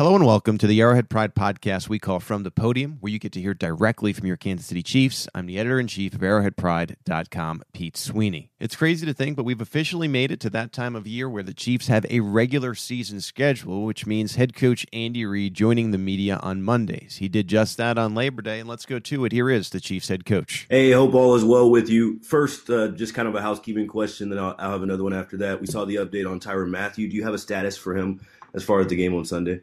[0.00, 3.18] Hello and welcome to the Arrowhead Pride podcast we call From the Podium, where you
[3.18, 5.28] get to hear directly from your Kansas City Chiefs.
[5.34, 8.50] I'm the editor in chief of arrowheadpride.com, Pete Sweeney.
[8.58, 11.42] It's crazy to think, but we've officially made it to that time of year where
[11.42, 15.98] the Chiefs have a regular season schedule, which means head coach Andy Reid joining the
[15.98, 17.16] media on Mondays.
[17.18, 19.32] He did just that on Labor Day, and let's go to it.
[19.32, 20.66] Here is the Chiefs head coach.
[20.70, 22.20] Hey, hope all is well with you.
[22.20, 25.36] First, uh, just kind of a housekeeping question, then I'll, I'll have another one after
[25.36, 25.60] that.
[25.60, 27.06] We saw the update on Tyrann Mathieu.
[27.06, 29.60] Do you have a status for him as far as the game on Sunday?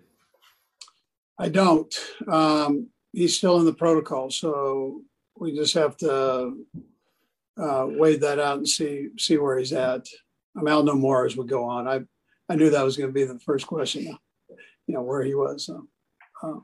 [1.39, 1.93] I don't.
[2.27, 5.01] Um, he's still in the protocol, so
[5.37, 6.57] we just have to
[7.57, 7.87] uh,
[8.19, 10.07] that out and see see where he's at.
[10.55, 11.87] I mean, I'll know more as we go on.
[11.87, 12.01] I
[12.49, 14.17] I knew that was going to be the first question,
[14.87, 15.65] you know, where he was.
[15.65, 15.87] So,
[16.43, 16.63] um,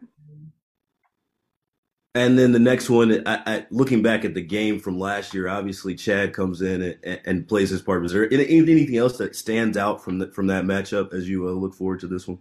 [2.16, 5.47] and then the next one, I, I, looking back at the game from last year,
[5.47, 8.03] obviously Chad comes in and, and plays his part.
[8.03, 11.52] Was there anything else that stands out from the, from that matchup as you uh,
[11.52, 12.38] look forward to this one?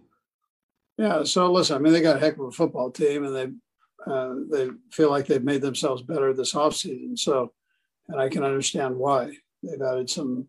[0.99, 1.25] Yeah.
[1.25, 4.35] So listen, I mean, they got a heck of a football team, and they uh,
[4.51, 7.19] they feel like they've made themselves better this offseason.
[7.19, 7.53] So,
[8.09, 10.47] and I can understand why they've added some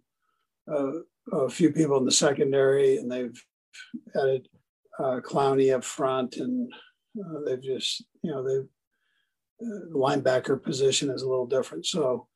[0.71, 0.91] uh,
[1.31, 3.41] a few people in the secondary, and they've
[4.15, 4.47] added
[4.99, 6.71] uh, Clowney up front, and
[7.19, 8.67] uh, they've just you know they've
[9.61, 11.85] uh, the linebacker position is a little different.
[11.85, 12.27] So.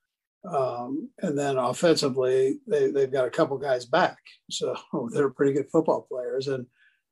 [0.48, 4.18] Um, and then offensively, they, they've got a couple guys back.
[4.50, 4.78] So
[5.12, 6.48] they're pretty good football players.
[6.48, 6.68] And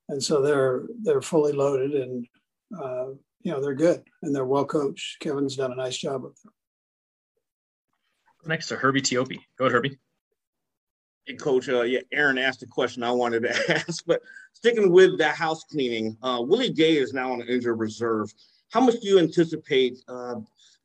[0.09, 2.27] and so they're they're fully loaded and
[2.81, 3.07] uh,
[3.41, 5.19] you know they're good and they're well coached.
[5.19, 6.53] Kevin's done a nice job of them.
[8.45, 9.39] Next to Herbie Teope.
[9.57, 9.97] Go ahead, Herbie.
[11.25, 11.67] Hey, Coach.
[11.67, 14.21] Uh, yeah, Aaron asked the question I wanted to ask, but
[14.53, 18.31] sticking with the house cleaning, uh, Willie Gay is now on the injured reserve.
[18.71, 20.35] How much do you anticipate uh,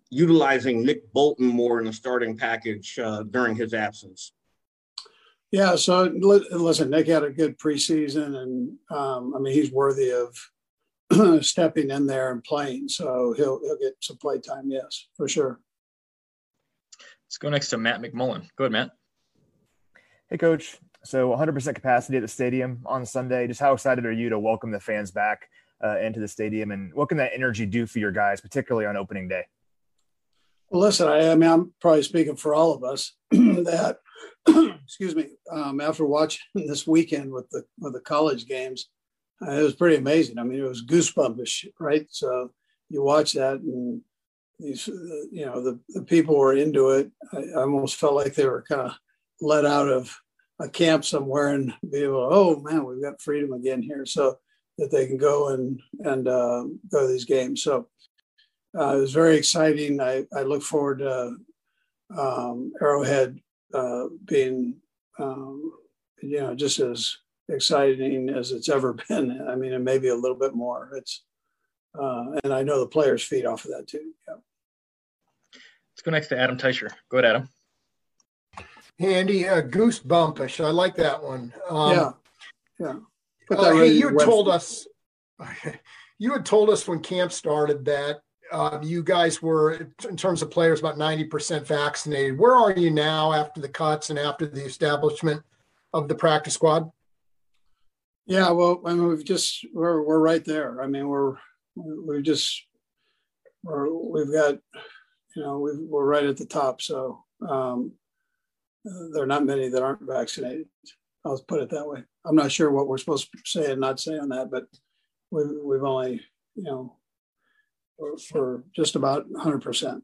[0.08, 4.32] utilizing Nick Bolton more in the starting package uh, during his absence?
[5.50, 5.76] Yeah.
[5.76, 10.36] So listen, Nick had a good preseason, and um, I mean he's worthy of
[11.44, 12.88] stepping in there and playing.
[12.88, 14.70] So he'll he'll get some play time.
[14.70, 15.60] Yes, for sure.
[17.26, 18.48] Let's go next to Matt McMullen.
[18.56, 18.90] Go ahead, Matt.
[20.28, 20.78] Hey, Coach.
[21.04, 23.46] So 100% capacity at the stadium on Sunday.
[23.46, 25.48] Just how excited are you to welcome the fans back
[25.82, 28.96] uh, into the stadium, and what can that energy do for your guys, particularly on
[28.96, 29.44] opening day?
[30.68, 33.98] Well, listen, I, I mean, I'm probably speaking for all of us that
[34.84, 38.88] excuse me, um, after watching this weekend with the with the college games,
[39.46, 40.38] uh, it was pretty amazing.
[40.38, 42.06] I mean, it was goosebumpish, right?
[42.10, 42.52] So
[42.88, 44.02] you watch that, and
[44.58, 47.10] these, uh, you know, the, the people were into it.
[47.32, 48.92] I, I almost felt like they were kind of
[49.40, 50.14] let out of
[50.60, 54.38] a camp somewhere and be able, oh man, we've got freedom again here, so
[54.78, 57.62] that they can go and and uh, go to these games.
[57.62, 57.88] So
[58.78, 60.00] uh, it was very exciting.
[60.00, 61.36] I, I look forward to
[62.16, 63.38] um, Arrowhead
[63.74, 64.76] uh, being,
[65.18, 65.72] um,
[66.22, 67.16] you know, just as
[67.48, 69.46] exciting as it's ever been.
[69.48, 70.90] I mean, and maybe a little bit more.
[70.96, 71.24] It's,
[72.00, 74.12] uh, and I know the players feed off of that too.
[74.28, 74.34] Yeah.
[75.54, 76.90] Let's go next to Adam Teicher.
[77.10, 77.48] Go ahead, Adam.
[78.96, 80.64] Hey, Andy, uh, goosebumpish.
[80.64, 81.52] I like that one.
[81.68, 82.10] Um, yeah.
[82.78, 82.94] Yeah.
[83.50, 84.86] Uh, hey, you had told us,
[86.18, 88.20] you had told us when camp started that
[88.52, 92.38] uh, you guys were, in terms of players, about 90% vaccinated.
[92.38, 95.42] Where are you now after the cuts and after the establishment
[95.92, 96.90] of the practice squad?
[98.26, 100.80] Yeah, well, I mean, we've just we're we're right there.
[100.80, 101.36] I mean, we're
[101.74, 102.64] we've just
[103.64, 104.58] we're, we've got
[105.34, 106.80] you know we we're right at the top.
[106.80, 107.92] So um,
[108.84, 110.66] there are not many that aren't vaccinated.
[111.24, 112.04] I'll put it that way.
[112.24, 114.66] I'm not sure what we're supposed to say and not say on that, but
[115.30, 116.20] we've we've only
[116.54, 116.96] you know
[118.00, 119.62] for, for just about 100%.
[119.64, 120.02] Let's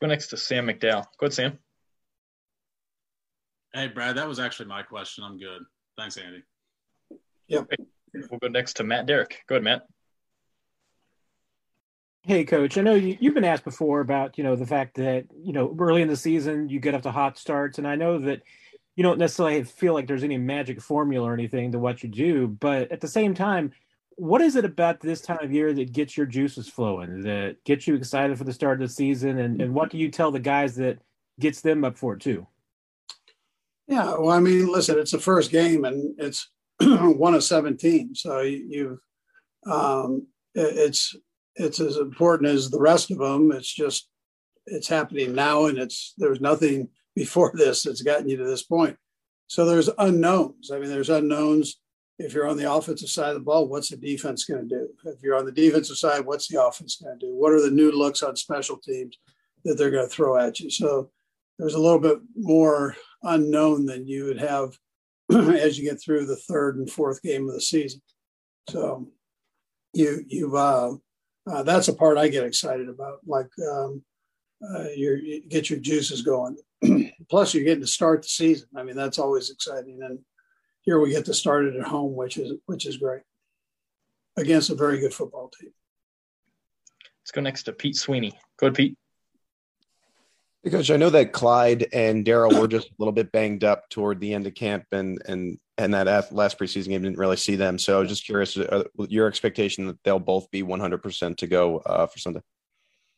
[0.00, 1.04] go next to Sam McDowell.
[1.18, 1.58] Go ahead, Sam.
[3.74, 5.22] Hey, Brad, that was actually my question.
[5.22, 5.62] I'm good.
[5.96, 6.42] Thanks, Andy.
[7.48, 7.68] Yep.
[8.14, 9.44] We'll go next to Matt Derrick.
[9.46, 9.82] Go ahead, Matt.
[12.22, 12.76] Hey, coach.
[12.76, 15.74] I know you, have been asked before about, you know, the fact that, you know,
[15.78, 17.78] early in the season you get up to hot starts.
[17.78, 18.42] And I know that
[18.96, 22.48] you don't necessarily feel like there's any magic formula or anything to what you do.
[22.48, 23.72] But at the same time,
[24.20, 27.86] what is it about this time of year that gets your juices flowing, that gets
[27.86, 29.38] you excited for the start of the season?
[29.38, 30.98] And, and what do you tell the guys that
[31.38, 32.46] gets them up for it too?
[33.88, 36.50] Yeah, well, I mean, listen, it's the first game and it's
[36.82, 38.14] one of 17.
[38.14, 39.00] So you,
[39.64, 41.16] have um, it's,
[41.54, 43.50] it's as important as the rest of them.
[43.52, 44.10] It's just,
[44.66, 48.98] it's happening now and it's, there's nothing before this that's gotten you to this point.
[49.46, 50.70] So there's unknowns.
[50.70, 51.80] I mean, there's unknowns
[52.20, 54.88] if you're on the offensive side of the ball, what's the defense going to do?
[55.06, 57.34] If you're on the defensive side, what's the offense going to do?
[57.34, 59.18] What are the new looks on special teams
[59.64, 60.70] that they're going to throw at you?
[60.70, 61.10] So
[61.58, 64.76] there's a little bit more unknown than you would have
[65.32, 68.02] as you get through the third and fourth game of the season.
[68.68, 69.08] So
[69.94, 70.94] you you uh,
[71.50, 73.20] uh, that's a part I get excited about.
[73.26, 74.02] Like um,
[74.62, 76.58] uh, you get your juices going.
[77.30, 78.68] Plus, you're getting to start the season.
[78.76, 80.00] I mean, that's always exciting.
[80.02, 80.18] And
[80.82, 83.22] here we get to start it at home, which is which is great
[84.36, 85.70] against a very good football team.
[87.22, 88.32] Let's go next to Pete Sweeney.
[88.56, 88.96] Go ahead, Pete.
[90.62, 94.20] Because I know that Clyde and Darrel were just a little bit banged up toward
[94.20, 97.78] the end of camp, and and and that last preseason game didn't really see them.
[97.78, 101.78] So I was just curious, uh, your expectation that they'll both be 100% to go
[101.78, 102.42] uh, for Sunday.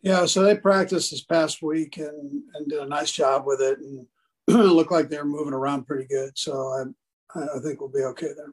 [0.02, 3.78] Yeah, so they practiced this past week and and did a nice job with it,
[3.78, 4.06] and
[4.46, 6.36] it looked like they're moving around pretty good.
[6.36, 6.84] So I
[7.34, 8.52] I think we'll be okay there.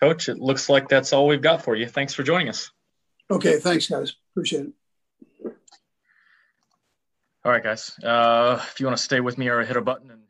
[0.00, 1.86] Coach, it looks like that's all we've got for you.
[1.86, 2.70] Thanks for joining us.
[3.30, 4.14] Okay, thanks, guys.
[4.32, 4.72] Appreciate it.
[7.44, 7.96] All right, guys.
[8.02, 10.22] Uh, if you want to stay with me or hit a button and